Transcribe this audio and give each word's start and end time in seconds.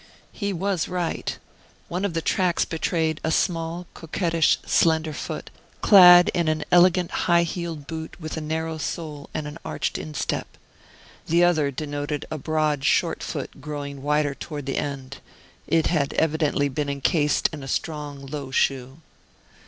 He 0.31 0.51
was 0.51 0.87
right. 0.87 1.37
One 1.87 2.05
of 2.05 2.15
the 2.15 2.23
tracks 2.23 2.65
betrayed 2.65 3.21
a 3.23 3.29
small, 3.29 3.85
coquettish, 3.93 4.57
slender 4.65 5.13
foot, 5.13 5.51
clad 5.81 6.31
in 6.33 6.47
an 6.47 6.63
elegant 6.71 7.11
high 7.29 7.43
heeled 7.43 7.85
boot 7.85 8.19
with 8.19 8.35
a 8.35 8.41
narrow 8.41 8.79
sole 8.79 9.29
and 9.31 9.45
an 9.45 9.59
arched 9.63 9.99
instep. 9.99 10.47
The 11.27 11.43
other 11.43 11.69
denoted 11.69 12.25
a 12.31 12.39
broad, 12.39 12.83
short 12.83 13.21
foot 13.21 13.61
growing 13.61 14.01
wider 14.01 14.33
toward 14.33 14.65
the 14.65 14.77
end. 14.79 15.17
It 15.67 15.85
had 15.85 16.13
evidently 16.15 16.67
been 16.67 16.89
incased 16.89 17.47
in 17.53 17.61
a 17.61 17.67
strong, 17.67 18.25
low 18.25 18.49
shoe. 18.49 19.01